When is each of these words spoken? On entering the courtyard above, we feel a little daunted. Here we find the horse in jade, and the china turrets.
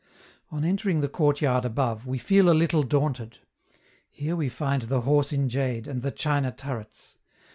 On 0.49 0.65
entering 0.65 1.01
the 1.01 1.07
courtyard 1.07 1.63
above, 1.63 2.07
we 2.07 2.17
feel 2.17 2.49
a 2.49 2.57
little 2.57 2.81
daunted. 2.81 3.37
Here 4.09 4.35
we 4.35 4.49
find 4.49 4.81
the 4.81 5.01
horse 5.01 5.31
in 5.31 5.47
jade, 5.47 5.87
and 5.87 6.01
the 6.01 6.09
china 6.09 6.51
turrets. 6.51 7.19